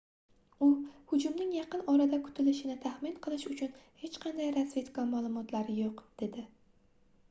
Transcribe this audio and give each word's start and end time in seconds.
u 0.67 0.69
hujumning 1.11 1.51
yaqin-orada 1.55 2.19
kutilishini 2.29 2.79
taxmin 2.87 3.15
qilish 3.27 3.45
uchun 3.53 3.77
hech 4.03 4.21
qanday 4.27 4.51
razvedka 4.59 5.05
maʼlumotlari 5.15 5.77
yoʻq 5.85 6.01
dedi 6.25 6.53